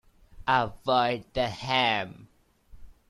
Avoid 0.47 1.31
the 1.35 1.47
ham. 1.47 2.27